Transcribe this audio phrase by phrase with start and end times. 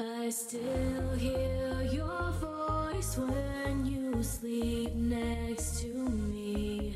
[0.00, 6.94] I still hear your voice when you sleep next to me.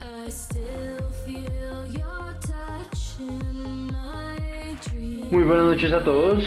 [0.00, 5.32] I still feel your touch in my dreams.
[5.32, 6.44] Muy buenas noches a todos.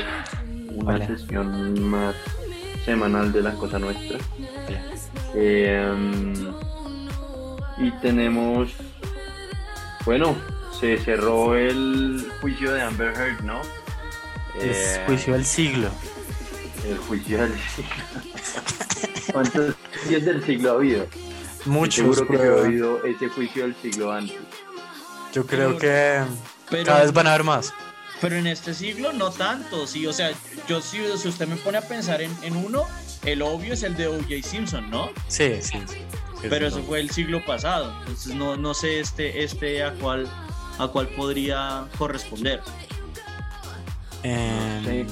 [0.75, 1.07] Una Hola.
[1.07, 2.15] sesión más
[2.85, 4.17] semanal de la cosa nuestra.
[5.35, 6.33] Eh,
[7.79, 8.73] y tenemos,
[10.07, 10.37] bueno,
[10.79, 13.59] se cerró el juicio de Amber Heard, ¿no?
[14.57, 15.89] Es Eh, juicio del siglo.
[16.87, 17.93] El juicio del siglo.
[19.33, 21.07] ¿Cuántos juicios del siglo ha habido?
[21.65, 22.15] Muchos.
[22.15, 24.37] Seguro que he oído ese juicio del siglo antes.
[25.33, 26.21] Yo creo que
[26.69, 27.73] Pero, cada vez van a haber más.
[28.21, 30.31] pero en este siglo no tanto, sí, o sea,
[30.69, 32.85] yo sí, si usted me pone a pensar en, en uno,
[33.25, 34.35] el obvio es el de O.J.
[34.41, 35.11] Simpson, ¿no?
[35.27, 35.77] Sí, sí.
[35.85, 35.97] sí.
[36.41, 40.27] Pero eso fue el siglo pasado, entonces no, no sé este, este a cuál
[40.79, 42.61] a cuál podría corresponder.
[44.23, 45.05] Em, Sí.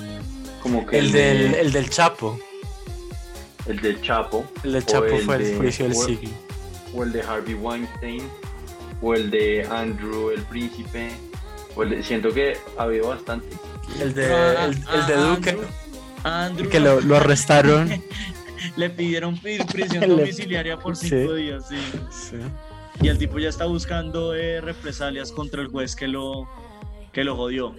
[0.61, 2.39] Como que el, del, el del Chapo.
[3.67, 4.45] el del Chapo.
[4.63, 6.29] El del Chapo fue de- el juicio del o- siglo.
[6.93, 8.27] o el de Harvey Weinstein,
[9.01, 11.11] o el de Andrew el Príncipe,
[11.75, 13.47] o el de- siento que ha habido bastante.
[13.99, 15.49] El de, Ah, el, el ah, de Duque.
[15.51, 15.67] Andrew-
[16.23, 17.89] a Andrew Que lo, lo arrestaron.
[18.75, 19.37] le pidieron
[19.71, 21.09] prisión domiciliaria por Sí.
[21.09, 21.77] cinco días, sí.
[22.11, 22.37] Sí.
[23.01, 26.47] Y el tipo ya está buscando eh, represalias contra el juez que lo,
[27.11, 27.75] que lo jodió.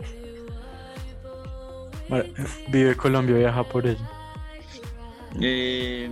[2.68, 4.10] Vive Colombia, viaja por ella.
[5.40, 6.08] Eh,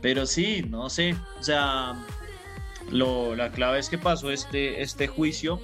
[0.00, 1.14] pero sí, no sé.
[1.38, 1.94] O sea,
[2.90, 5.60] lo, la clave es que pasó este, este juicio.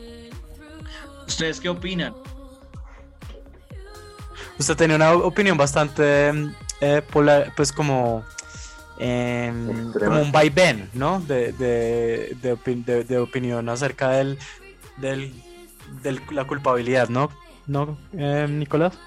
[1.26, 2.14] ¿Ustedes qué opinan?
[4.58, 6.30] Usted tenía una opinión bastante,
[6.82, 8.24] eh, polar- pues como,
[9.00, 11.20] em, como un vaivén, ¿no?
[11.20, 14.38] De, de, de, opi- de- de opinión acerca del,
[14.98, 15.32] del,
[16.02, 17.30] del- la culpabilidad, ¿no?
[17.66, 18.98] ¿No, em, Nicolás?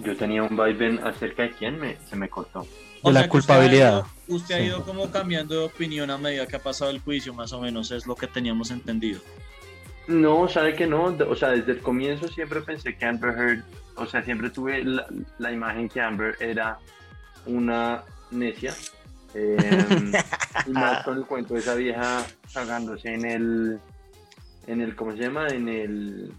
[0.00, 2.66] Yo tenía un vaivén acerca de quién me, se me cortó.
[3.02, 3.92] De la que usted ha culpabilidad.
[4.26, 4.64] ido- Usted ha Sí.
[4.64, 7.90] ido como cambiando de opinión a medida que ha pasado el juicio, más o menos,
[7.90, 9.20] es lo que teníamos entendido.
[10.06, 13.62] No, sabe que no, o sea, desde el comienzo siempre pensé que Amber Heard,
[13.96, 15.06] o sea, siempre tuve la,
[15.38, 16.78] la imagen que Amber era
[17.46, 18.02] una
[18.34, 18.74] necia.
[19.34, 20.12] eh,
[20.66, 23.80] y más con el cuento de esa vieja cagándose en el,
[24.68, 25.48] en el, ¿cómo se llama?
[25.48, 26.32] En el,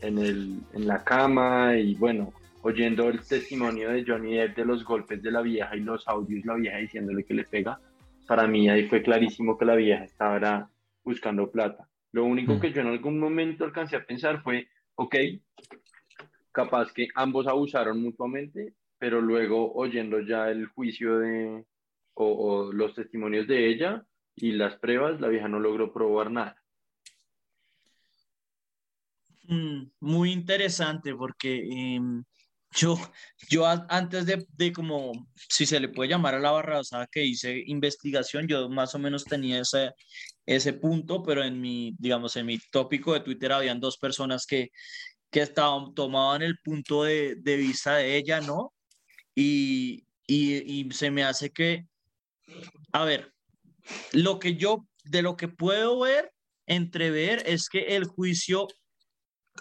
[0.00, 2.32] en el, en la cama y bueno,
[2.62, 6.42] oyendo el testimonio de Johnny Depp de los golpes de la vieja y los audios
[6.42, 7.78] de la vieja diciéndole que le pega.
[8.26, 10.70] Para mí ahí fue clarísimo que la vieja estaba
[11.04, 11.88] buscando plata.
[12.12, 12.60] Lo único Mm.
[12.60, 15.16] que yo en algún momento alcancé a pensar fue, ok,
[16.52, 21.64] capaz que ambos abusaron mutuamente, pero luego oyendo ya el juicio de,
[22.14, 26.56] o, o los testimonios de ella y las pruebas, la vieja no logró probar nada.
[29.48, 32.22] Mm, muy interesante porque em,
[32.76, 32.96] yo,
[33.50, 37.60] yo antes de, de como, si se le puede llamar a la barrabasada que hice
[37.66, 39.90] investigación, yo más o menos tenía ese,
[40.46, 44.70] ese punto, pero en mi, digamos, en mi tópico de Twitter habían dos personas que,
[45.28, 48.72] que estaban, tomaban el punto de, de vista de ella, ¿no?
[49.34, 51.86] Y, y, y se me hace que,
[52.92, 53.32] a ver,
[54.12, 56.32] lo que yo, de lo que puedo ver,
[56.66, 58.68] entrever, es que el juicio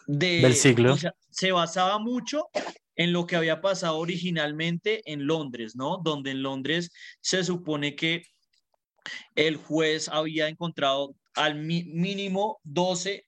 [0.08, 0.94] de, Del siglo.
[0.94, 2.50] o sea, se basaba mucho
[2.96, 5.98] en lo que había pasado originalmente en Londres, ¿no?
[6.04, 8.24] Donde en Londres se supone que
[9.36, 13.26] el juez había encontrado al mínimo 12,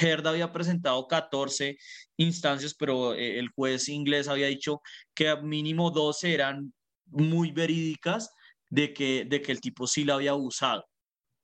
[0.00, 1.76] Heard había presentado 14
[2.16, 4.80] instancias, pero eh, el juez inglés había dicho
[5.14, 6.72] que al mínimo 12 eran
[7.06, 8.30] muy verídicas
[8.70, 10.84] de que, de que el tipo sí la había abusado,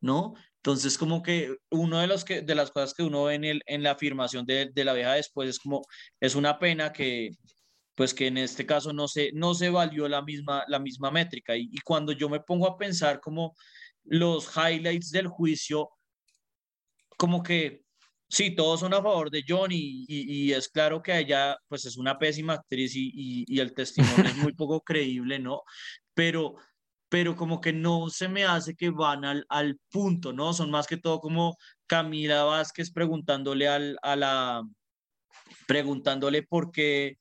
[0.00, 0.34] ¿no?
[0.56, 3.62] Entonces, como que uno de los que de las cosas que uno ve en el
[3.66, 5.82] en la afirmación de, de la vieja después es como
[6.20, 7.30] es una pena que
[7.94, 11.56] pues que en este caso no se no se valió la misma la misma métrica
[11.56, 13.54] y, y cuando yo me pongo a pensar como
[14.04, 15.90] los highlights del juicio
[17.16, 17.84] como que
[18.30, 21.96] sí, todos son a favor de John y, y- es claro que ella pues es
[21.96, 25.62] una pésima actriz y, y- y el testimonio es muy poco creíble, ¿no?
[26.14, 26.54] Pero,
[27.08, 30.52] pero como que no se me hace que van al, al punto, ¿no?
[30.54, 31.56] Son más que todo como
[31.86, 34.62] Camila Vázquez preguntándole al, a la,
[35.66, 37.18] preguntándole por qué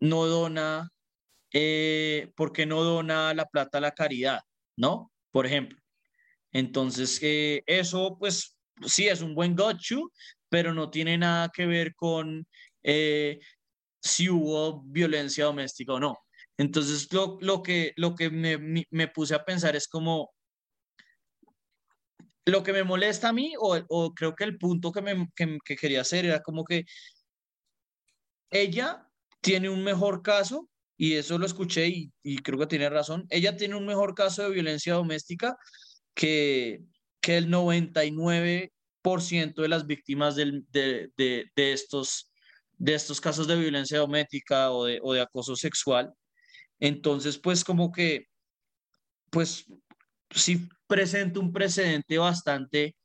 [0.00, 0.90] no dona,
[1.52, 4.40] eh, por qué no dona la plata a la caridad,
[4.76, 5.12] ¿no?
[5.30, 5.78] Por ejemplo.
[6.52, 8.56] Entonces, eh, eso pues
[8.86, 10.10] sí es un buen got you,
[10.50, 12.46] pero no tiene nada que ver con
[12.82, 13.40] eh,
[14.02, 16.18] si hubo violencia doméstica o no.
[16.58, 20.30] Entonces, lo, lo que, lo que me, me puse a pensar es como,
[22.44, 25.58] lo que me molesta a mí, o, o creo que el punto que, me, que,
[25.64, 26.84] que quería hacer era como que
[28.50, 29.06] ella
[29.40, 33.56] tiene un mejor caso, y eso lo escuché y, y creo que tiene razón, ella
[33.56, 35.56] tiene un mejor caso de violencia doméstica
[36.14, 36.80] que,
[37.22, 38.70] que el 99%
[39.02, 41.10] de las víctimas de, de,
[41.56, 42.30] de, estos,
[42.76, 46.12] de estos casos de violencia doméstica o de, o de acoso sexual.
[46.78, 48.26] Entonces, pues como que,
[49.30, 49.66] pues
[50.30, 52.96] sí presenta un precedente bastante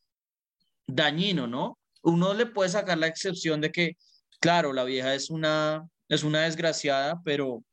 [0.88, 1.78] dañino, ¿no?
[2.04, 3.94] Uno le puede sacar la excepción de que,
[4.40, 7.64] claro, la vieja es una, es una desgraciada, pero,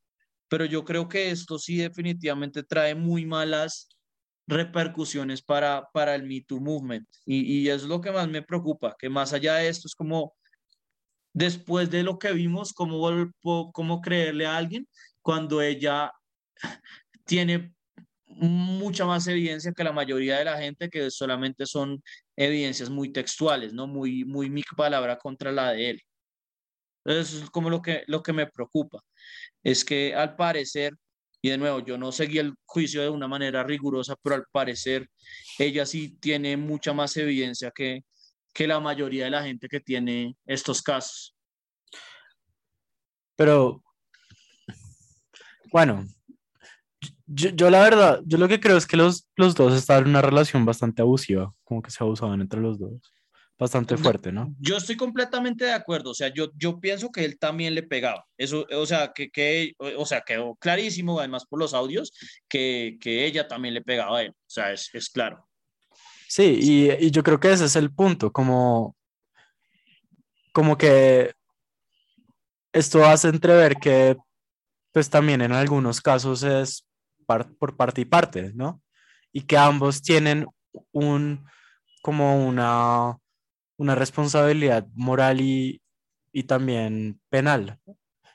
[0.49, 3.89] pero yo creo que esto sí definitivamente trae muy malas
[4.47, 7.09] repercusiones para, para el Me Too Movement.
[7.25, 10.35] Y, es lo que más me preocupa, que más allá de esto es como,
[11.33, 13.33] después de lo que vimos, cómo,
[13.73, 14.87] cómo creerle a alguien
[15.23, 16.13] cuando ella
[17.25, 17.75] tiene
[18.27, 22.03] mucha más evidencia que la mayoría de la gente, que solamente son
[22.37, 23.87] evidencias muy textuales, ¿no?
[23.87, 26.03] Muy, muy mi palabra contra la de él.
[27.05, 29.01] Eso es como lo que, lo que me preocupa.
[29.63, 30.95] Es que al parecer,
[31.43, 35.11] y de nuevo, yo no seguí el juicio de una manera rigurosa, pero al parecer
[35.59, 38.05] ella sí tiene mucha más evidencia que,
[38.55, 41.35] que la mayoría de la gente que tiene estos casos.
[43.35, 43.83] Pero,
[45.73, 46.07] bueno,
[47.27, 50.11] yo, yo, la verdad, yo lo que creo es que los, los dos estaban en
[50.11, 53.13] una relación bastante abusiva, como que se abusaban entre los dos.
[53.59, 54.55] Bastante fuerte, ¿no?
[54.59, 58.27] Yo estoy completamente de acuerdo, o sea, yo, yo pienso que él también le pegaba.
[58.37, 62.13] Eso, o sea, que, que o sea, quedó clarísimo, además por los audios,
[62.49, 65.47] que, que ella también le pegaba a él, o sea, es, es claro.
[66.29, 68.97] Sí, y, y yo creo que ese es el punto, como,
[70.53, 71.33] como que
[72.73, 74.17] esto hace entrever que
[74.93, 76.87] pues también en algunos casos es
[77.27, 78.83] par, por parte y parte, ¿no?
[79.33, 80.47] Y que ambos tienen
[80.93, 81.47] un,
[82.03, 83.17] como una,
[83.83, 85.83] una responsabilidad moral y,
[86.33, 87.79] y también penal.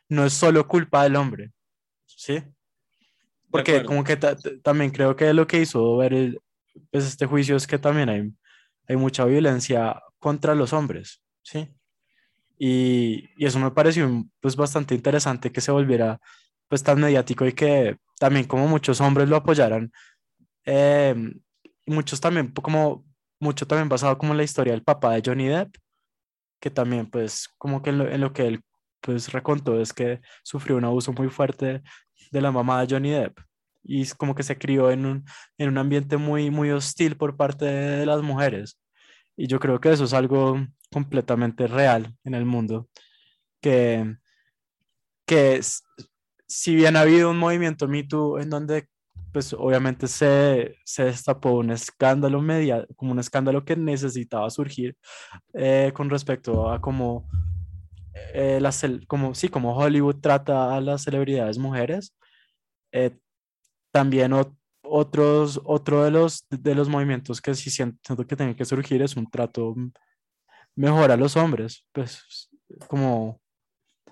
[0.10, 1.52] No es solo culpa del hombre,
[2.06, 2.44] ¿sí?
[3.50, 6.40] Porque como que también creo que lo que hizo ver el,
[6.92, 8.32] pues este juicio es que también hay,
[8.88, 11.74] hay mucha violencia contra los hombres, ¿sí?
[12.60, 16.20] Y, y, eso me pareció pues bastante interesante que se volviera
[16.68, 19.92] pues tan mediático y que también como muchos hombres lo apoyaran.
[20.66, 21.16] Eh,
[21.86, 23.07] y muchos también, como
[23.40, 25.76] mucho también basado como en la historia del papá de Johnny Depp,
[26.60, 28.62] que también pues como que en lo, que él
[29.02, 31.84] pues recontó es que sufrió un abuso muy fuerte
[32.32, 33.40] de la mamá de Johnny Depp
[33.84, 35.26] y como que se crió en un,
[35.58, 38.80] en un ambiente muy, muy hostil por parte de las mujeres.
[39.38, 40.60] Y yo creo que eso es algo
[40.92, 42.90] completamente real en el mundo,
[43.62, 44.18] que,
[45.26, 45.84] que es,
[46.48, 48.88] si bien ha habido un movimiento Me Too en donde
[49.32, 54.96] pues obviamente se, se destapó un escándalo media, como un escándalo que necesitaba surgir
[55.54, 57.28] eh, con respecto a cómo,
[58.34, 58.72] eh, la,
[59.08, 62.16] como, sí, como Hollywood trata a las celebridades mujeres.
[62.92, 63.18] Eh,
[63.92, 64.34] también
[64.84, 69.16] otros, otro de los, de los movimientos que sí siento que tienen que surgir es
[69.16, 69.76] un trato
[70.76, 72.50] mejor a los hombres, pues
[72.88, 73.42] como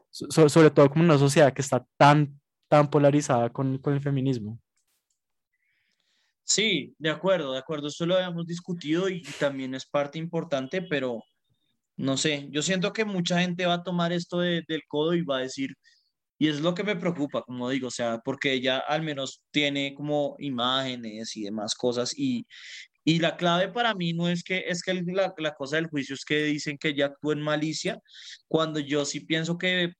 [0.09, 2.39] so, sobre todo como una sociedad que está tan,
[2.69, 4.59] tan polarizada con, con el feminismo.
[6.47, 11.23] Sí, de acuerdo, de acuerdo, esto lo habíamos discutido y también es parte importante, pero
[11.97, 15.23] no sé, yo siento que mucha gente va a tomar esto de, del codo y
[15.23, 15.71] va a decir,
[16.37, 19.95] y es lo que me preocupa, como digo, o sea, porque ella al menos tiene
[19.95, 22.45] como imágenes y demás cosas y,
[23.03, 26.15] y la clave para mí no es que, es que la, la cosa del juicio
[26.15, 27.99] es que dicen que ella actuó en malicia,
[28.47, 29.93] cuando yo sí pienso que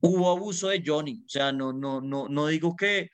[0.00, 3.08] hubo abuso de Johnny, o sea, no, no, no, no digo que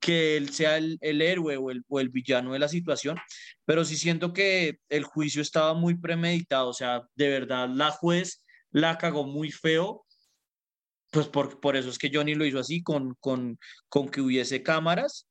[0.00, 3.18] que él sea el, el héroe o el, o el, villano de la situación,
[3.64, 8.44] pero sí siento que el juicio estaba muy premeditado, o sea, de verdad la juez
[8.70, 10.04] la cagó muy feo,
[11.10, 14.62] pues por, por eso es que Johnny lo hizo así, con, con, con que hubiese
[14.62, 15.28] cámaras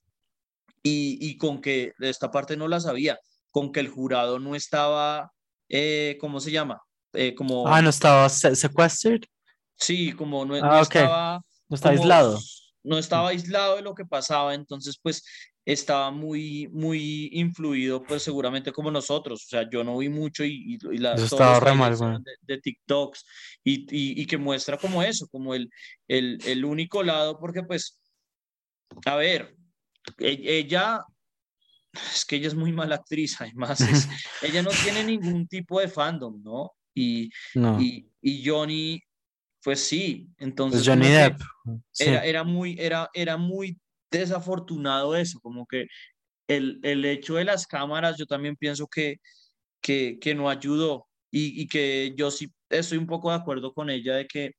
[0.84, 3.20] y, y con que esta parte no la sabía,
[3.52, 5.32] con que el jurado no estaba,
[5.70, 6.82] eh, ¿cómo se llama?
[7.14, 7.68] Eh, como...
[7.68, 9.22] Ah, no estaba sequestered.
[9.76, 11.02] Sí, como no, ah, no okay.
[11.02, 11.42] estaba...
[11.70, 12.40] No está como, aislado
[12.88, 15.24] no estaba aislado de lo que pasaba, entonces pues
[15.66, 20.78] estaba muy, muy influido, pues seguramente como nosotros, o sea, yo no vi mucho y,
[20.82, 22.20] y, y la, estaba re mal, bueno.
[22.20, 23.26] de, de, TikToks
[23.66, 25.70] y, y, y, que muestra como eso, como el,
[26.08, 28.00] el, el único lado, porque pues,
[29.06, 29.58] a ver,
[30.20, 31.04] e, ella,
[32.14, 34.08] es que ella es muy mala actriz, además, es,
[34.42, 36.72] ella no tiene ningún tipo de fandom, ¿no?
[36.96, 37.80] Y, no.
[37.82, 39.04] y, y Johnny
[39.64, 41.40] pues sí, entonces pues Johnny Depp.
[42.00, 43.80] Era, muy, era, era muy
[44.12, 45.88] desafortunado eso, como que
[46.48, 49.18] el, el hecho de las cámaras, yo también pienso que,
[49.82, 53.90] que, que no ayudó y, y, que yo sí estoy un poco de acuerdo con
[53.90, 54.54] ella de que,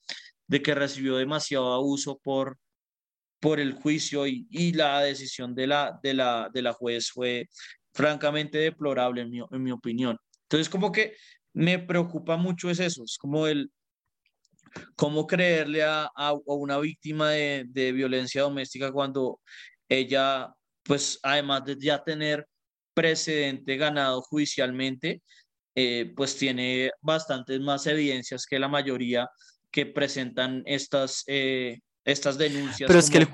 [0.46, 2.58] de que recibió demasiado abuso por,
[3.40, 7.48] por el juicio y, y la decisión de la, de, la, de la juez fue
[7.94, 10.18] francamente deplorable en mi, en mi opinión.
[10.42, 11.16] Entonces, como que
[11.54, 13.70] me preocupa mucho es eso, es como el
[14.96, 19.40] cómo creerle a, a, una víctima de, de, violencia doméstica cuando
[19.88, 22.46] ella, pues además de ya tener
[22.94, 25.22] precedente ganado judicialmente,
[25.74, 29.28] eh, pues tiene bastantes más evidencias que la mayoría
[29.70, 32.88] que presentan estas, eh, estas denuncias.
[32.88, 33.28] Pero es que el,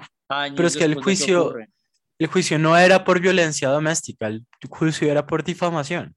[0.55, 5.11] pero es que el juicio, que el juicio no era por violencia doméstica, el juicio
[5.11, 6.15] era por difamación.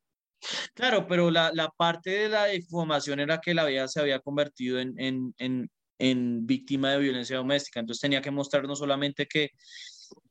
[0.74, 4.80] Claro, pero la, la, parte de la difamación era que la vida se había convertido
[4.80, 7.80] en, en, en, en, víctima de violencia doméstica.
[7.80, 9.50] Entonces tenía que mostrar no solamente que,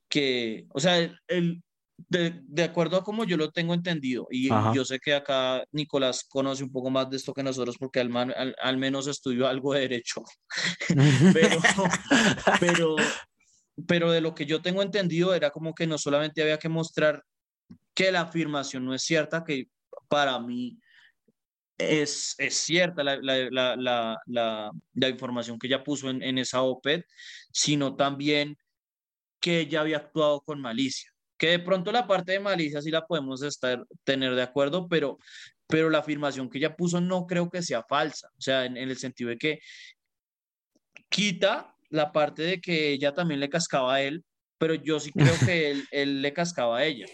[0.09, 1.63] que o sea, el,
[2.09, 4.73] de, de, acuerdo a como yo lo tengo entendido, y Ajá.
[4.75, 8.15] yo sé que acá Nicolás conoce un poco más de esto que nosotros porque al,
[8.17, 10.23] al, al menos estudió algo de derecho,
[11.33, 11.59] pero,
[12.61, 12.97] pero,
[13.87, 17.23] pero de lo que yo tengo entendido era como que no solamente había que mostrar
[17.95, 19.69] que la afirmación no es cierta, que
[20.09, 20.79] para mí
[21.79, 27.03] es, es cierta la, la, la, la, información que ella puso en, en esa OPED,
[27.53, 28.57] sino también
[29.41, 31.11] que ella había actuado con malicia.
[31.37, 35.19] Que de pronto la parte de malicia sí la podemos estar, tener de acuerdo, pero,
[35.67, 38.29] pero la afirmación que ella puso no creo que sea falsa.
[38.39, 39.59] O sea, en, en el sentido de que
[41.11, 44.25] quita la parte de que ella también le cascaba a él,
[44.59, 47.07] pero yo sí creo que él, él le cascaba a ella.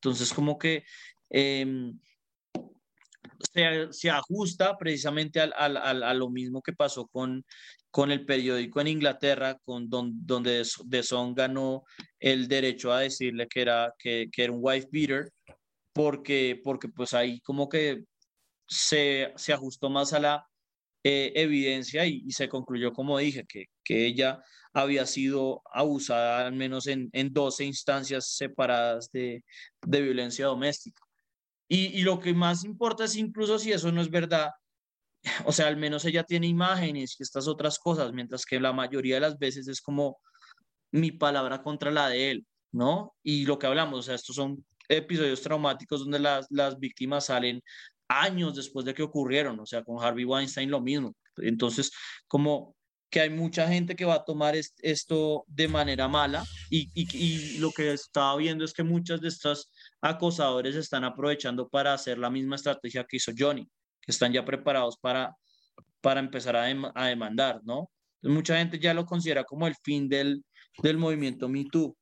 [0.00, 0.84] Entonces, como que
[1.30, 1.92] eh,
[3.90, 7.44] se, ajusta precisamente al, a lo mismo que pasó con,
[7.90, 11.84] con el periódico en Inglaterra, con don, donde De Son ganó
[12.20, 15.30] el derecho a decirle que era, que, que era un wife beater,
[15.92, 18.04] porque, porque pues ahí como que
[18.68, 20.46] se, se ajustó más a la
[21.02, 24.42] eh, evidencia y, y, se concluyó, como dije, que, que ella
[24.72, 29.44] había sido abusada al menos en, en 12 instancias separadas de,
[29.82, 31.02] de violencia doméstica.
[31.68, 34.50] Y, lo que más importa es incluso si eso no es verdad,
[35.46, 39.16] o sea, al menos ella tiene imágenes y estas otras cosas, mientras que la mayoría
[39.16, 40.18] de las veces es como
[40.90, 43.14] mi palabra contra la de él, ¿no?
[43.22, 47.62] Y lo que hablamos, o sea, estos son episodios traumáticos donde las, las víctimas salen
[48.08, 51.14] años después de que ocurrieron, o sea, con Harvey Weinstein lo mismo.
[51.36, 51.90] Entonces,
[52.26, 52.74] como
[53.10, 57.58] que hay mucha gente que va a tomar esto de manera mala y, y, y,
[57.58, 59.70] lo que estaba viendo es que muchas de estas
[60.00, 63.64] acosadores están aprovechando para hacer la misma estrategia que hizo Johnny,
[64.00, 65.34] que están ya preparados para,
[66.00, 67.90] para empezar a, dem a demandar, ¿no?
[68.22, 70.44] Mucha gente ya lo considera como el fin del,
[70.82, 71.96] del movimiento Me Too,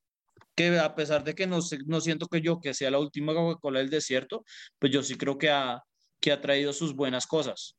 [0.54, 3.80] que a pesar de que no, no siento que yo que sea la última Coca-Cola
[3.80, 4.44] del desierto,
[4.78, 5.82] pues yo sí creo que ha,
[6.20, 7.76] que ha traído sus buenas cosas.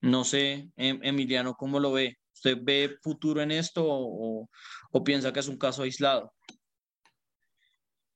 [0.00, 2.18] No sé, em, Emiliano, ¿cómo lo ve?
[2.38, 4.48] ¿Usted ve futuro en esto o,
[4.92, 6.32] o, piensa que es un caso aislado?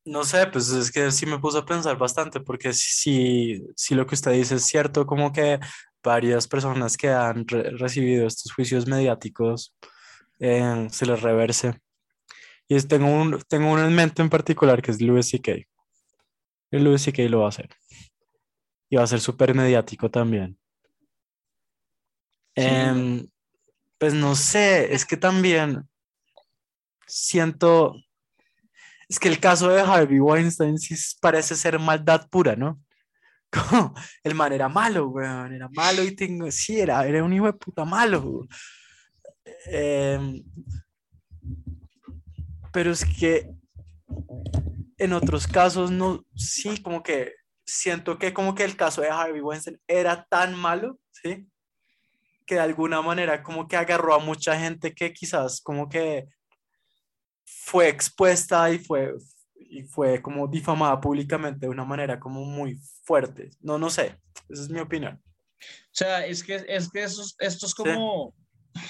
[0.04, 4.06] No sé, pues es que sí me puso a pensar bastante, porque si, si lo
[4.06, 5.58] que usted dice es cierto, como que
[6.04, 9.74] varias personas que han re recibido estos juicios mediáticos
[10.38, 11.80] eh, se les reverse.
[12.68, 15.52] Y es, tengo, un, tengo uno en mente en particular que es Louis C.K.
[16.70, 17.24] Louis C.K.
[17.24, 17.68] lo va a hacer.
[18.88, 20.56] Y va a ser súper mediático también.
[22.54, 22.62] Sí.
[22.62, 23.28] Eh,
[24.02, 25.88] pues no sé, es que también
[27.06, 27.94] siento,
[29.08, 32.82] es que el caso de Harvey Weinstein sí parece ser maldad pura, ¿no?
[33.52, 33.94] Como
[34.24, 37.52] el man era malo, weón, era malo y tengo, sí, era, era un hijo de
[37.52, 38.44] puta malo.
[39.70, 40.42] Eh,
[42.72, 43.48] pero es que
[44.98, 49.42] en otros casos no, sí, como que siento que como que el caso de Harvey
[49.42, 51.46] Weinstein era tan malo, ¿sí?
[52.46, 56.26] Que de alguna manera como que agarró a mucha gente que quizás como que
[57.44, 59.14] fue expuesta y fue,
[59.56, 63.50] y fue como difamada públicamente de una manera como muy fuerte.
[63.60, 64.16] No, no sé,
[64.48, 65.20] esa es mi opinión.
[65.24, 68.34] O sea, es que, es que esto, esto es como,
[68.74, 68.80] sí.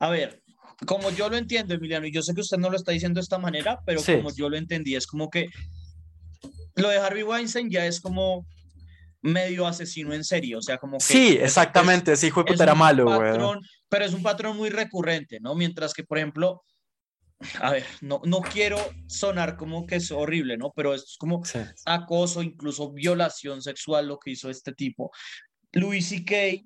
[0.00, 0.42] a ver,
[0.86, 3.22] como yo lo entiendo, Emiliano, y yo sé que usted no lo está diciendo de
[3.22, 4.16] esta manera, pero sí.
[4.16, 5.48] como yo lo entendí, es como que
[6.76, 8.46] lo de Harvey Weinstein ya es como
[9.24, 11.04] medio asesino en serie, o sea, como que...
[11.04, 15.54] Sí, exactamente, hijo de puta era malo, patrón, Pero es un patrón muy recurrente, ¿no?
[15.54, 16.62] Mientras que, por ejemplo,
[17.60, 20.72] a ver, no, no quiero sonar como que es horrible, ¿no?
[20.76, 21.58] Pero esto es como sí.
[21.86, 25.10] acoso, incluso violación sexual, lo que hizo este tipo.
[25.72, 26.62] Louis C.K.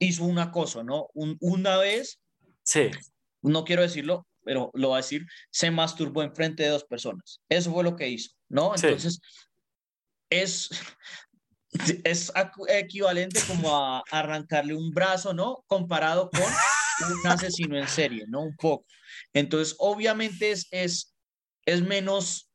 [0.00, 1.08] hizo un acoso, ¿no?
[1.14, 2.20] Un, una vez
[2.62, 2.90] Sí.
[3.40, 7.40] no quiero decirlo, pero lo va a decir, se masturbó en frente de dos personas.
[7.48, 8.76] Eso fue lo que hizo, ¿no?
[8.76, 8.88] Sí.
[10.40, 10.70] Es,
[12.04, 12.32] es
[12.68, 15.64] equivalente como a arrancarle un brazo, ¿no?
[15.66, 18.40] Comparado con un asesino en serie, ¿no?
[18.42, 18.86] Un poco.
[19.32, 21.14] Entonces, obviamente es, es,
[21.66, 22.50] es menos,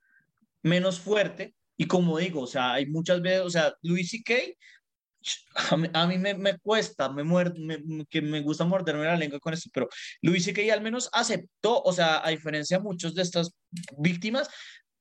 [0.64, 1.54] menos fuerte.
[1.78, 4.12] Y como digo, o sea, hay muchas veces, o sea, Luis
[5.72, 9.16] a mí, a mí me, me cuesta, me muer- me- que me gusta morderme la
[9.16, 9.88] lengua con esto, pero
[10.22, 10.72] Luis C.K.
[10.74, 13.52] al menos aceptó, o sea, a diferencia de muchos de estas
[13.98, 14.50] víctimas,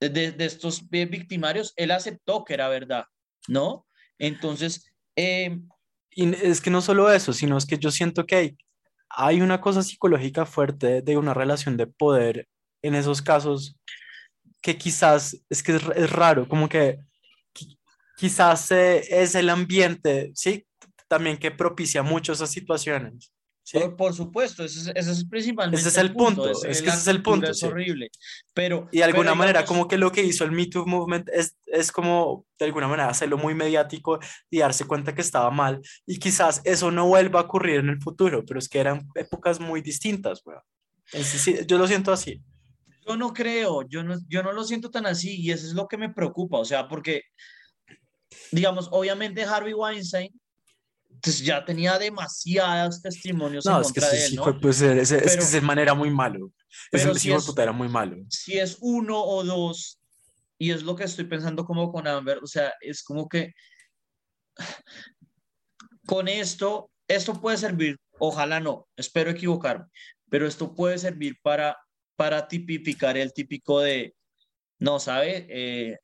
[0.00, 3.04] de, estos victimarios, él aceptó que era verdad,
[3.48, 3.86] ¿no?
[4.18, 8.56] Entonces, Y es que no solo eso, sino es que yo siento que hay,
[9.10, 12.48] hay una cosa psicológica fuerte de una relación de poder
[12.82, 13.76] en esos casos
[14.62, 17.00] que quizás es que es, raro, como que
[17.54, 17.78] qui-
[18.16, 20.66] quizás eh, es el ambiente, ¿sí?
[21.08, 23.32] También que propicia mucho esas situaciones,
[23.66, 23.78] ¿sí?
[23.78, 26.98] por, por supuesto, ese es, ese es principalmente Ese es el punto, es que ese
[26.98, 27.66] es el punto, Es sí.
[27.66, 28.10] horrible,
[28.54, 28.88] pero...
[28.92, 31.28] Y de alguna pero manera, digamos- como que lo que hizo el Me Too Movement
[31.30, 35.80] es, es como, de alguna manera, hacerlo muy mediático y darse cuenta que estaba mal.
[36.06, 39.58] Y quizás eso no vuelva a ocurrir en el futuro, pero es que eran épocas
[39.58, 40.62] muy distintas, weón.
[41.66, 42.40] Yo lo siento así.
[43.08, 45.86] Yo no creo, yo no, yo no lo siento tan así y eso es lo
[45.88, 47.22] que me preocupa, o sea, porque,
[48.50, 50.30] digamos, obviamente Harvey Weinstein
[51.22, 54.60] pues, ya tenía demasiados testimonios No, en es que contra ese de él, hijo, ¿no?
[54.60, 56.52] pues, ese, ese- es que Pero- ese man era muy malo.
[56.90, 58.16] pero Ese si hijo de es- puta era muy malo.
[58.28, 60.00] Si es uno o dos,
[60.58, 63.52] y es lo que estoy pensando como con Amber, o sea, es como que
[66.06, 69.86] con esto, esto puede servir, ojalá no, espero equivocarme,
[70.30, 71.76] pero esto puede servir para,
[72.16, 74.14] para tipificar el típico de,
[74.78, 75.46] no, ¿sabe?
[75.48, 75.98] Eh,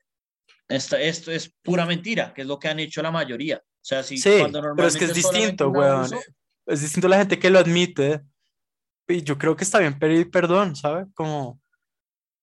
[0.69, 3.61] esta- esto es pura mentira, que es lo que han hecho la mayoría.
[3.83, 5.97] O sea, si Sí, cuando pero es que es normalmente distinto, weón.
[6.05, 6.21] abuso,
[6.67, 8.23] Es distinto la gente que lo admite.
[9.09, 11.09] Y yo creo que está bien pedir perdón, ¿sabes?
[11.15, 11.61] Como,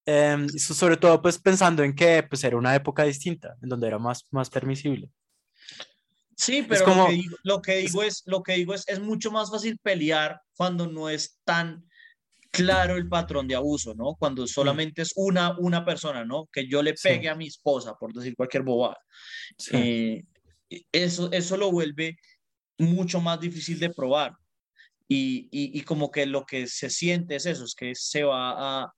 [0.05, 3.98] so- sobre todo, pues pensando en que pues, era una época distinta, en donde era
[3.98, 5.09] más, más permisible.
[6.35, 9.00] Sí, pero como- lo que digo, lo que digo es, lo que digo es, es
[9.00, 11.85] mucho más fácil pelear cuando no es tan
[12.51, 14.16] claro el patrón de abuso, ¿no?
[14.16, 16.48] Cuando solamente es una, una persona, ¿no?
[16.51, 17.09] Que yo le Sí.
[17.09, 18.98] pegue a mi esposa, por decir cualquier bobada.
[19.57, 19.72] Sí.
[19.75, 20.24] Eh,
[20.92, 22.18] eso, eso lo vuelve
[22.77, 24.34] mucho más difícil de probar.
[25.08, 28.84] Y, y, y como que lo que se siente es eso, es que se va
[28.84, 28.94] a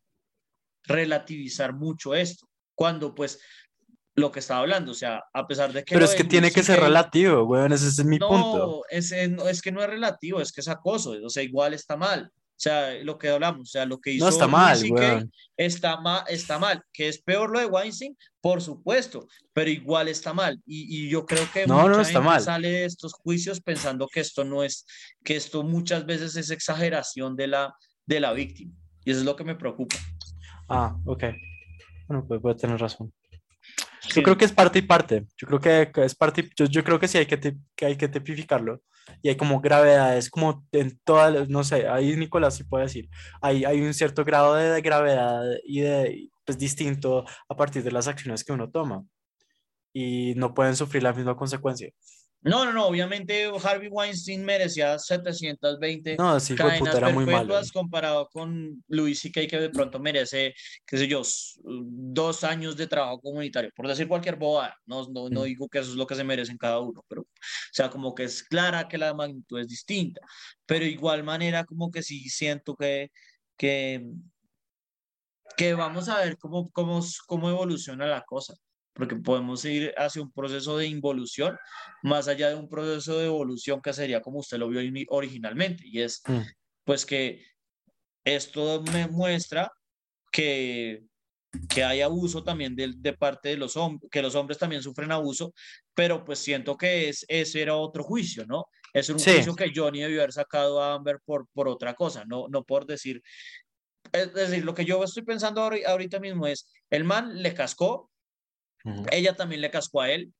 [0.83, 2.47] relativizar mucho esto.
[2.75, 3.39] Cuando pues
[4.15, 5.93] lo que estaba hablando, o sea, a pesar de que...
[5.95, 8.57] Pero es que tiene que ser CK relativo, weón, ese es mi punto.
[8.57, 11.43] no, es, es- no, es que no es relativo, es que es acoso, o sea,
[11.43, 12.29] igual está mal.
[12.61, 14.77] O sea, lo que hablamos, o sea, lo que hizo No está mal,
[15.57, 16.83] está, ma- está mal.
[16.93, 20.61] Que es peor lo de Weinstein, por supuesto, pero igual está mal.
[20.67, 22.39] Y, y yo creo que No, no mucha está gente mal.
[22.41, 24.85] sale de estos juicios pensando que esto no es,
[25.23, 27.73] que esto muchas veces es exageración de la,
[28.05, 28.75] de la víctima.
[29.05, 29.95] Y eso es lo que me preocupa.
[30.69, 31.23] Ah, ok.
[32.07, 33.11] Bueno, pues puede tener razón.
[34.03, 34.21] Yo Sí.
[34.21, 35.25] creo que es parte y parte.
[35.35, 36.41] Yo creo que, es parte.
[36.41, 37.39] y- Yo, yo creo que sí hay que,
[37.75, 38.81] que hay que tipificarlo.
[39.21, 43.09] Y hay como gravedades, como en todas, no sé, ahí Nicolás sí puede decir.
[43.41, 47.91] Hay, hay un cierto grado de, de gravedad y de, pues, distinto a partir de
[47.91, 49.05] las acciones que uno toma.
[49.93, 51.91] Y no pueden sufrir la misma consecuencia.
[52.43, 57.23] No, no, no, obviamente Harvey Weinstein merecía 720 No, sí, de puta, cadenas era muy
[57.25, 57.37] malo.
[57.37, 59.45] perpetuas comparado con Louis C.K.
[59.45, 60.53] que de pronto merece,
[60.87, 61.21] qué sé yo,
[61.63, 64.75] dos años de trabajo comunitario, por decir cualquier bobada.
[64.87, 65.43] No, no, no Mm.
[65.43, 67.27] digo que eso es lo que se merecen cada uno, pero, o
[67.71, 70.21] sea, como que es clara que la magnitud es distinta,
[70.65, 73.11] pero igual manera como que sí siento que,
[73.55, 74.03] que,
[75.57, 78.55] que vamos a ver cómo, cómo, cómo evoluciona la cosa.
[78.93, 81.57] Porque podemos ir hacia un proceso de involución
[82.03, 86.01] más allá de un proceso de evolución que sería como usted lo vio originalmente, y
[86.01, 86.41] es Mm.
[86.83, 87.45] pues que
[88.25, 89.71] esto me muestra
[90.31, 91.03] que,
[91.73, 95.11] que hay abuso también de, de parte de los hombres, que los hombres también sufren
[95.11, 95.53] abuso,
[95.95, 98.65] pero pues siento que es, ese era otro juicio, ¿no?
[98.93, 99.31] Es un Sí.
[99.31, 102.85] juicio que Johnny debió haber sacado a Amber por, por otra cosa, no, no por
[102.85, 103.21] decir,
[104.11, 108.10] es decir, lo que yo estoy pensando ahori- ahorita mismo es, el man le cascó,
[108.83, 109.05] Ujú.
[109.11, 110.33] ella también le cascó a él.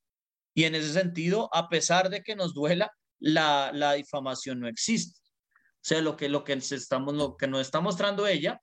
[0.54, 5.17] Y en ese sentido, a pesar de que nos duela, la, la difamación no existe.
[5.49, 8.60] O sea, lo que, lo, que se estamos, lo que nos está mostrando ella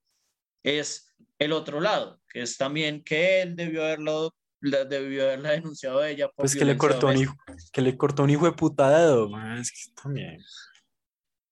[0.62, 6.00] es el otro lado, que es también que él debió haberlo la- debió haberla denunciado
[6.00, 7.34] a ella por Pues que le cortó un hijo,
[7.72, 10.40] que le cortó un hijo de puta dedo, man, es que también.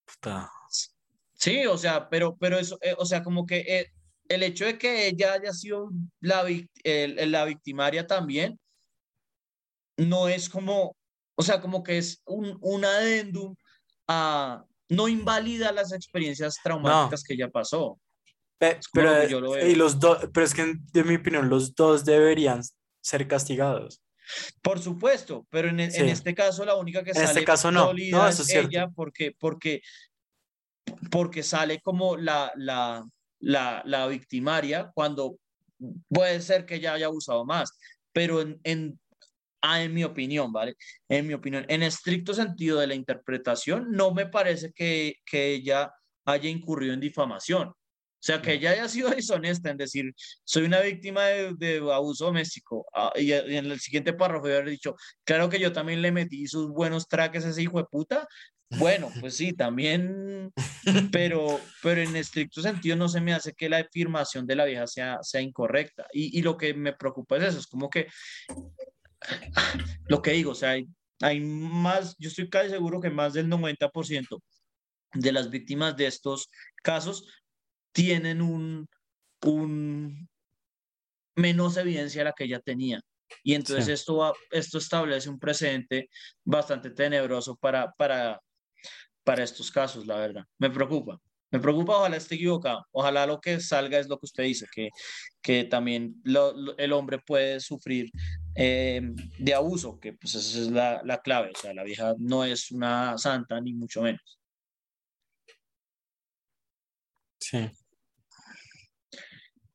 [0.05, 0.51] Puta.
[1.35, 3.93] Sí, o sea, pero, pero eso, eh, o sea, como que eh,
[4.29, 6.45] el hecho de que ella haya sido la,
[6.85, 8.59] el- la victimaria también,
[9.97, 10.95] no es como,
[11.37, 13.55] o sea, como que es un, un adendum
[14.09, 17.99] a, no invalida las experiencias traumáticas que ella pasó.
[18.59, 21.75] Pe- pero, lo yo y los dos, pero es que en de mi opinión los
[21.75, 22.61] dos deberían
[23.03, 24.01] ser castigados.
[24.63, 26.01] Por supuesto, pero en, e- en Sí.
[26.03, 27.93] este caso la única que En este sale caso no.
[27.93, 28.69] No, es eso es cierto.
[28.71, 29.83] ella porque, porque,
[31.11, 33.07] porque sale como la, la,
[33.41, 35.39] la, la victimaria cuando
[36.09, 37.77] puede ser que ella haya abusado más,
[38.13, 39.01] pero en, en,
[39.63, 40.77] ah, en mi opinión, ¿vale?
[41.09, 45.93] En mi opinión, en estricto sentido de la interpretación, no me parece que, que ella
[46.25, 47.73] haya incurrido en difamación.
[48.19, 52.25] O sea, que ella haya sido deshonesta en decir, soy una víctima de, de abuso
[52.25, 52.87] doméstico.
[52.95, 56.71] ah, y, en el siguiente párrafo haber dicho, claro que yo también le metí sus
[56.71, 58.27] buenos traques a ese hijo de puta.
[58.71, 60.53] Bueno, pues sí, también,
[61.13, 64.87] pero, pero en estricto sentido no se me hace que la afirmación de la vieja
[64.87, 66.07] sea, sea incorrecta.
[66.13, 68.09] Y, y lo que me preocupa es eso, es como que,
[70.09, 70.87] lo que digo, o sea, hay,
[71.23, 74.41] hay más, yo estoy casi seguro que más del 90%
[75.15, 76.51] de las víctimas de estos
[76.83, 77.27] casos
[77.93, 78.87] tienen un,
[79.45, 80.29] un
[81.37, 83.01] menos evidencia de la que ella tenía.
[83.43, 83.93] Y entonces Sí.
[83.93, 86.09] esto, va- esto establece un precedente
[86.45, 88.41] bastante tenebroso para, para,
[89.25, 90.45] para estos casos, la verdad.
[90.59, 91.19] Me preocupa.
[91.51, 92.85] Me preocupa, ojalá esté equivocado.
[92.93, 94.89] Ojalá lo que salga es lo que usted dice, que,
[95.41, 98.11] que también lo- lo- el hombre puede sufrir
[98.57, 99.01] eh,
[99.39, 101.53] de abuso, que pues esa es la, la clave.
[101.57, 104.39] O sea, la vieja no es una santa, ni mucho menos.
[107.41, 107.71] Sí.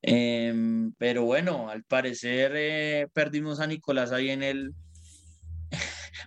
[0.02, 4.72] Em, pero bueno, al parecer eh, perdimos a Nicolás ahí en el,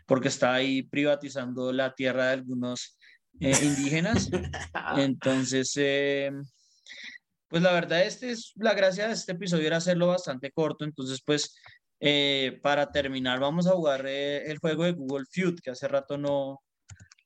[0.06, 2.98] porque está ahí privatizando la tierra de algunos
[3.40, 4.30] eh, indígenas.
[4.98, 6.32] Entonces, eh,
[7.48, 10.84] pues la verdad, este es la gracia de este episodio era hacerlo bastante corto.
[10.86, 11.56] Entonces, pues
[12.00, 16.18] eh, para terminar, vamos a jugar eh, el juego de Google Feud, que hace rato
[16.18, 16.62] no,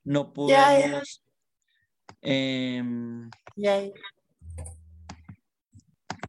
[0.03, 0.82] no Ya, ya.
[0.86, 1.23] pudimos.
[2.21, 3.91] em, Ya, ya.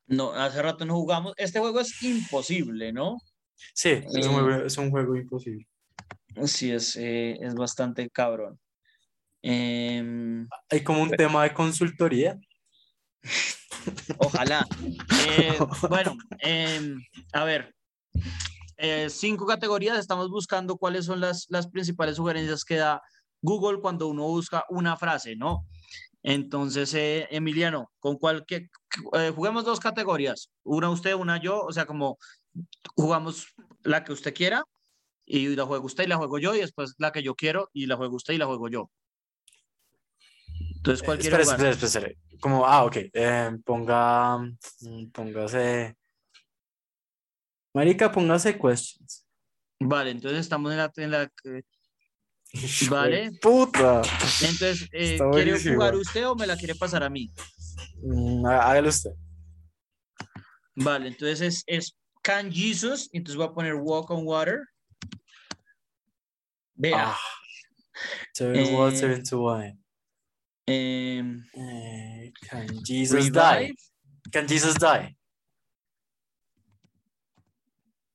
[0.06, 1.34] no, hace rato no jugamos.
[1.36, 3.18] Este juego es imposible, ¿no?
[3.74, 5.66] Sí, es un juego, es un juego imposible.
[6.46, 8.58] Sí, es, eh, es bastante cabrón.
[9.42, 12.38] Em, Hay como un tema de consultoría.
[14.18, 14.66] ojalá.
[15.28, 15.58] Eh,
[15.90, 17.00] bueno, em,
[17.32, 17.74] a ver,
[18.76, 19.98] eh, cinco categorías.
[19.98, 23.02] Estamos buscando cuáles son las, las principales sugerencias que da
[23.42, 25.66] Google cuando uno busca una frase, ¿no?
[26.22, 28.68] Entonces, eh, Emiliano, ¿con cuál que,
[29.14, 30.50] eh, juguemos dos categorías?
[30.64, 32.18] Una usted, una yo, o sea, como
[32.94, 33.46] jugamos
[33.82, 34.62] la que usted quiera
[35.32, 37.86] y la juega usted y la juego yo y después la que yo quiero y
[37.86, 38.90] la juega usted y la juego yo.
[40.76, 42.40] Entonces, ¿cuál quiere Espera, espera, espera, espera.
[42.40, 42.96] Como, ah, ok.
[43.12, 45.94] eh, ponga, mm, póngase.
[47.72, 49.24] Marica, póngase questions.
[49.78, 51.32] Vale, entonces estamos en la, en la
[52.88, 53.30] Vale.
[53.40, 54.02] Puta.
[54.42, 57.30] Entonces, eh, ¿quiere jugar usted o me la quiere pasar a mí?
[58.02, 59.12] Mm, há- Hágalo usted.
[60.74, 64.58] Vale, entonces es, es Can Jesus, entonces voy a poner Walk on Water.
[66.80, 67.18] Vea, Ah.
[68.34, 69.78] Turn water Eh, into wine.
[70.66, 71.22] Eh,
[72.48, 73.60] can Jesus die?
[73.60, 73.76] Revive,
[74.32, 75.16] Can Jesus die?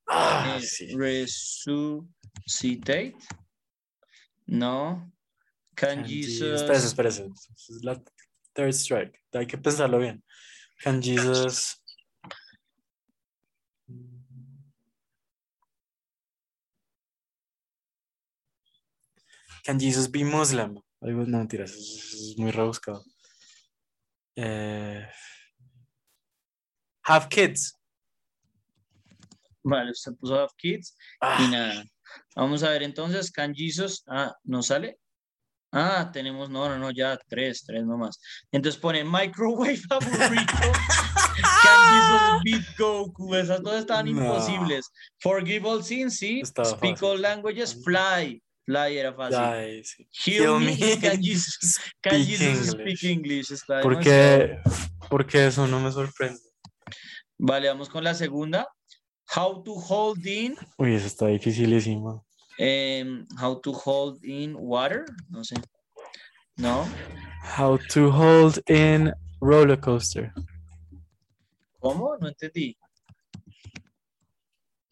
[0.09, 0.95] Ah, eh, sí.
[0.95, 3.13] Resuscitate.
[4.47, 5.11] No.
[5.75, 6.61] Can, Can Jesus-.
[6.61, 7.29] Espérese, espérese.
[7.69, 8.01] Es la
[8.53, 9.19] third strike.
[9.33, 10.23] Hay que pensarlo bien.
[10.81, 11.75] Can Jesus.
[19.65, 20.79] Can Jesus be Muslim?
[21.01, 23.03] Algo, no, mentiras, es, es muy rebuscado.
[24.35, 25.05] Eh,
[27.03, 27.73] have kids.
[29.63, 30.95] Vale, usted puso Have Kids.
[30.95, 31.83] Y Ah, nada.
[32.35, 34.03] Vamos a ver entonces, Can Jesus.
[34.07, 34.97] Ah, ¿no sale?
[35.71, 38.19] Ah, tenemos, no, no, no, ya tres, tres nomás.
[38.51, 40.71] Entonces pone Microwave Aburrito.
[41.63, 43.33] Can Jesus beat Goku?
[43.35, 44.21] Esas dos estaban No.
[44.21, 44.91] imposibles.
[45.19, 46.41] Forgive all sins, sí.
[46.41, 47.07] Estaba Speak fácil.
[47.09, 48.41] all languages, fly.
[48.65, 49.83] Fly era fácil.
[49.83, 50.07] sí.
[50.25, 52.71] Heal me, Can Jesus, can Speak English.
[52.71, 53.51] speak English?
[53.51, 54.59] Está ¿Por qué?
[55.09, 56.39] Porque eso no me sorprende.
[57.37, 58.67] Vale, vamos con la segunda.
[59.35, 62.25] How to hold in Uy, eso está dificilísimo.
[62.57, 65.55] Em, how to hold in water, no sé.
[66.57, 66.87] No,
[67.59, 70.31] How to hold in roller coaster.
[71.79, 72.17] ¿cómo?
[72.17, 72.77] No entendí.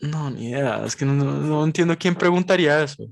[0.01, 0.83] No, ni idea.
[0.85, 3.07] Es que no, no- no entiendo quién preguntaría eso.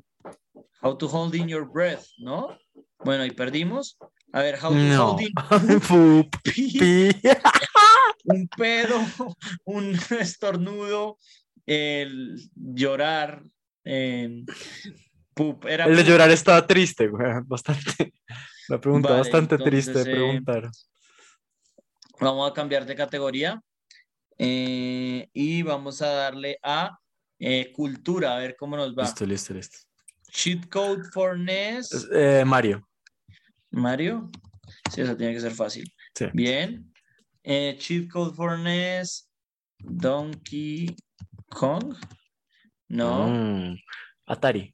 [0.82, 2.58] How to hold in your breath, ¿no?
[3.04, 3.98] Bueno, y perdimos.
[4.34, 5.08] A ver, how to No.
[5.10, 7.12] hold in pi.
[8.26, 9.00] un pedo,
[9.66, 11.18] un estornudo,
[11.66, 13.44] el llorar,
[15.34, 17.32] pup, era El de llorar estaba triste, güey.
[17.46, 18.14] Bastante.
[18.68, 20.72] La pregunta Vale, bastante triste de eh, preguntar.
[22.20, 23.62] Vamos a cambiar de categoría
[24.38, 26.98] eh, y vamos a darle a
[27.40, 29.04] eh, cultura, a ver cómo nos va.
[29.04, 29.91] Listo, listo, listo.
[30.32, 31.92] Cheat code for NES.
[31.92, 32.88] Es- eh, Mario.
[33.72, 34.30] Mario.
[34.92, 35.94] Sí, eso tiene que ser fácil.
[36.16, 36.26] Sí.
[36.34, 36.92] Bien.
[37.44, 39.30] Eh, cheat code for NES.
[39.80, 40.96] Donkey
[41.50, 41.96] Kong.
[42.88, 43.28] No.
[43.28, 43.76] Mm,
[44.28, 44.74] Atari.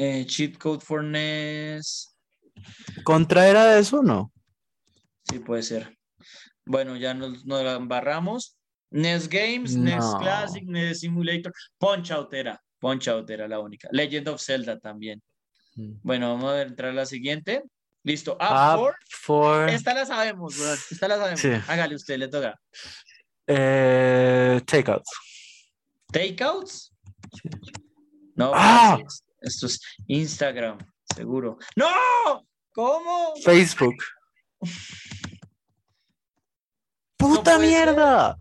[0.00, 2.16] Eh, cheat code for NES.
[3.02, 4.32] ¿Contra era de eso o no?
[5.28, 5.98] Sí, puede ser.
[6.64, 8.57] Bueno, ya nos, nos la embarramos.
[8.90, 10.18] NES Games, NES No.
[10.18, 11.52] Classic, NES Simulator.
[11.78, 12.60] Punch Out era.
[12.78, 13.88] Punch Out era la única.
[13.92, 15.22] Legend of Zelda también.
[15.76, 15.92] Mm.
[16.02, 17.62] Bueno, vamos a entrar a la siguiente.
[18.04, 18.36] Listo.
[18.40, 18.96] App for.
[19.10, 20.56] for Esta la sabemos.
[20.90, 21.40] Esta la sabemos.
[21.40, 21.50] Sí.
[21.68, 22.58] Hágale usted, le toca.
[23.46, 25.02] eh, Takeout.
[26.12, 26.92] ¿Takeouts?
[28.36, 28.98] No, Ah.
[29.40, 30.78] esto es Instagram,
[31.14, 31.58] seguro.
[31.76, 32.46] ¡No!
[32.72, 33.34] ¿Cómo?
[33.44, 33.96] Facebook.
[37.16, 38.36] ¡Puta ser.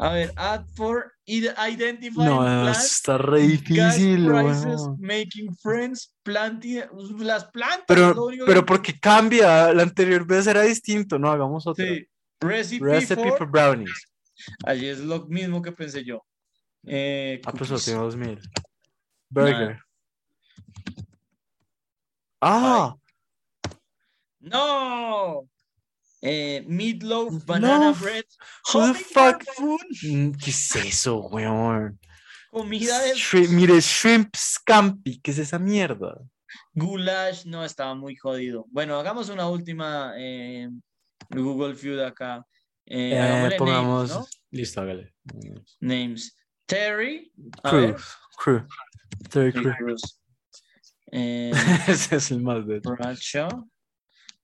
[0.00, 6.14] A ver, add for id- identifying No, plants, está re gas difícil, prices, making friends,
[6.22, 6.82] planting,
[7.18, 7.84] las plantas.
[7.88, 8.14] Pero,
[8.46, 11.84] pero que- porque cambia, la anterior vez era distinto, no, hagamos otra.
[11.84, 12.06] Sí.
[12.40, 13.90] Recipe, Recipe for, for brownies.
[14.64, 16.24] Allí es lo mismo que pensé yo.
[16.86, 18.38] Eh, Ah, pues último 2000.
[19.30, 19.80] Burger.
[22.40, 22.94] Ah,
[24.40, 25.48] No.
[26.20, 27.94] Eh, meatloaf, banana No.
[27.94, 28.24] bread,
[28.74, 29.44] who the fuck?
[29.56, 31.98] food, Mm, ¿Qué es eso, weón?
[32.50, 36.18] comida de Shrimp- mire, shrimp scampi, ¿qué es esa mierda?
[36.74, 38.64] Goulash no estaba muy jodido.
[38.70, 40.68] Bueno, hagamos una última eh,
[41.30, 42.44] Google Feud acá.
[42.86, 44.08] Eh, Eh, pongamos.
[44.10, 44.38] names, ¿no?
[44.50, 45.14] Listo, hágale.
[45.80, 46.34] Names.
[46.66, 47.30] Terry.
[47.62, 47.96] Crew.
[48.38, 48.66] Crew.
[49.30, 49.52] Terry.
[49.52, 50.14] Crews.
[51.10, 51.52] Eh,
[51.86, 52.80] Ese es el más de.
[52.80, 53.48] Bradshaw.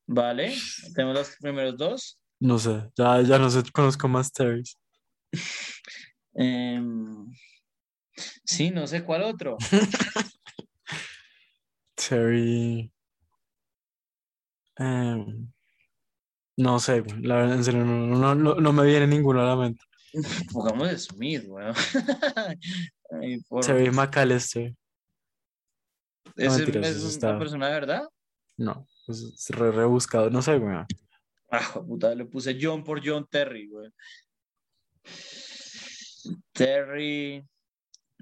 [0.06, 0.54] Vale.
[0.94, 2.18] Tenemos los primeros dos.
[2.40, 4.76] No sé, ya, ya no sé, conozco más Terrys.
[6.36, 7.30] Em,
[8.44, 9.56] sí, no sé cuál otro.
[11.94, 12.90] Terry.
[14.76, 15.48] em,
[16.56, 19.54] no sé, la verdad, en serio, no, no, no, no me viene ninguno a la
[19.54, 19.80] mente.
[20.52, 21.72] Pongamos Smith, weón.
[23.62, 24.74] Terry McAllister.
[26.36, 28.08] ¿Es, es una persona de verdad?
[28.56, 30.76] No, es re rebuscado, no sé, güey.
[31.50, 33.90] Ah, puta, le puse John por John Terry, güey.
[36.52, 37.44] Terry.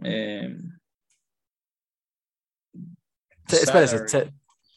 [0.05, 0.57] eh,
[3.49, 4.33] Espérese,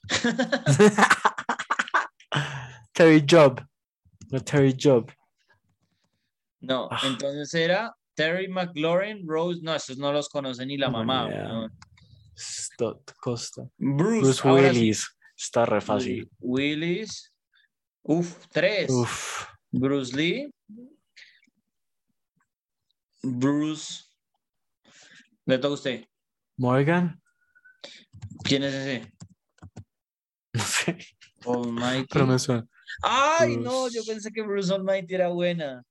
[2.94, 3.62] Terry Job.
[4.32, 5.12] No, Terry Job.
[6.62, 7.00] no, Ah.
[7.06, 9.60] entonces era Terry McLaurin, Rose.
[9.62, 11.70] No, esos no los conoce ni la mamá.
[12.38, 13.63] Stott Costa.
[13.78, 14.91] Bruce, sí.
[15.38, 16.30] Está re fácil.
[16.39, 17.32] Willis.
[18.04, 18.89] Uf, tres.
[18.89, 19.45] Uf.
[19.71, 20.52] Bruce Lee.
[23.21, 24.06] Bruce.
[25.45, 26.06] Le toca a usted.
[26.58, 27.21] Morgan.
[28.43, 29.12] ¿Quién es ese?
[30.54, 30.98] No sé,
[31.45, 32.08] Almighty.
[32.12, 32.65] pero me suena.
[33.04, 35.84] Ay, no, yo pensé que Bruce Almighty era buena.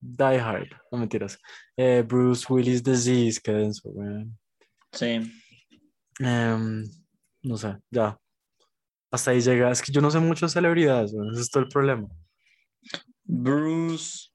[0.00, 0.68] Die Hard.
[0.90, 1.38] No mentiras.
[1.76, 3.40] Eh, Bruce Willis Disease.
[3.42, 4.26] Qué denso, güey.
[4.92, 5.20] Sí.
[6.18, 6.84] Em,
[7.42, 8.16] no sé, ya.
[9.10, 9.70] Hasta ahí llega.
[9.70, 11.30] Es que yo no sé mucho de celebridades, güey.
[11.32, 12.08] Ese es todo el problema.
[13.24, 14.28] Bruce.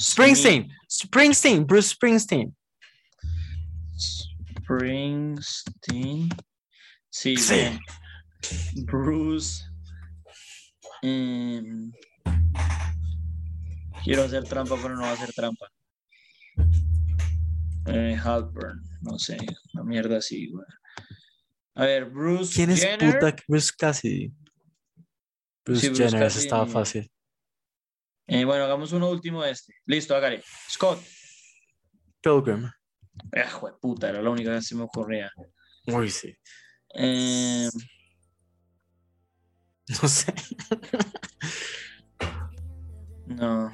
[0.00, 0.68] Springsteen.
[0.90, 1.66] Springsteen.
[1.66, 2.56] Bruce Springsteen.
[4.72, 6.28] Springsteen.
[7.10, 7.78] Sí, Sí.
[8.86, 9.64] Bruce.
[11.02, 11.92] em,
[14.04, 15.66] quiero hacer trampa, pero no va a hacer trampa.
[17.86, 19.36] Eh, Halpern, no sé,
[19.74, 20.64] una mierda así, güey.
[21.74, 23.18] A ver, Bruce ¿Quién es Jenner.
[23.18, 24.32] puta Bruce Cassidy?
[25.64, 27.10] Bruce Sí, Bruce Jenner, ese Cassidy, estaba fácil.
[28.28, 29.74] Eh, bueno, hagamos uno último de este.
[29.86, 30.42] Listo, hágale.
[30.70, 31.02] Scott.
[32.20, 32.70] Pilgrim.
[33.36, 35.30] Ah, puta, era la única que se me ocurría.
[35.86, 36.34] Uy, sí.
[36.94, 37.68] Eh,
[40.02, 40.32] No sé.
[43.26, 43.70] no.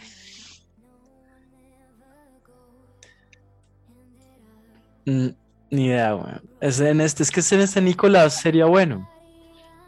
[5.06, 5.28] Mm,
[5.70, 6.32] Ni idea, güey.
[6.60, 9.08] Es en este, es que en este Nicolás sería bueno.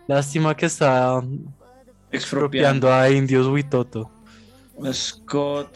[0.07, 1.23] Lástima que está
[2.11, 2.92] Expropiando.
[2.92, 4.11] a indios Witoto.
[4.92, 5.68] Scott.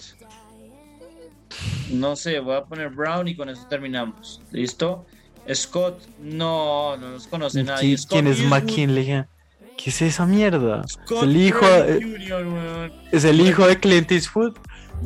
[1.91, 4.43] No sé, voy a poner Brown y con eso terminamos.
[4.51, 5.07] ¿Listo?
[5.53, 7.95] Scott, no, no los conoce nadie.
[7.95, 9.25] ¿Qui- Scott ¿Quién es McKinley?
[9.77, 10.83] ¿Qué es esa mierda?
[10.89, 12.93] Scott el hijo de-.
[13.13, 14.57] ¿Es el hijo de Clint Eastwood?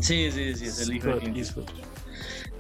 [0.01, 1.65] Sí, sí, sí, es el hijo de Clint Eastwood.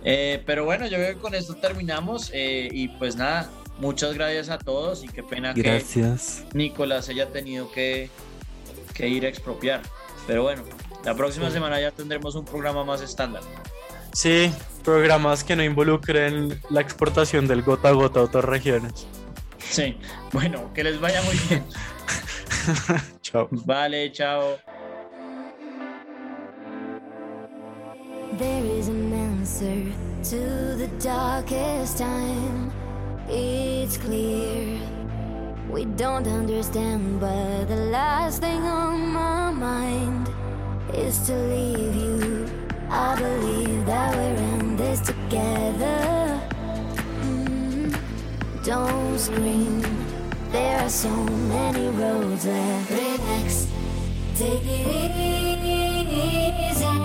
[0.04, 4.48] Eh, pero bueno, yo creo que con esto terminamos eh, y pues nada, muchas gracias
[4.48, 6.44] a todos y qué pena Gracias.
[6.50, 8.08] que Nicolás haya tenido que,
[8.94, 9.82] que ir a expropiar.
[10.26, 10.62] Pero bueno,
[11.04, 11.54] la próxima Sí.
[11.54, 13.42] semana ya tendremos un programa más estándar.
[14.12, 14.50] Sí,
[14.84, 19.06] programas que no involucren la exportación del gota a gota a otras regiones.
[19.68, 19.96] Sí,
[20.32, 21.64] bueno, que les vaya muy bien.
[23.22, 23.48] Chao.
[23.50, 24.58] Vale, chao.
[28.32, 29.92] There is an answer
[30.30, 30.40] to
[30.76, 32.70] the darkest time.
[33.28, 34.80] It's clear.
[35.70, 40.28] We don't understand, but the last thing on my mind
[40.94, 42.48] is to leave you.
[42.90, 46.40] I believe that we're in this together.
[47.22, 47.94] Mm,
[48.64, 49.97] Don't scream.
[50.50, 52.90] There are so many roads left.
[52.90, 53.66] Relax.
[54.34, 56.97] Take it easy.